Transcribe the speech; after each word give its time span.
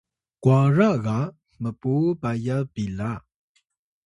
kwara 0.41 0.89
ga 1.03 1.17
mpuw 1.61 2.05
payat 2.21 2.63
pila 2.73 3.11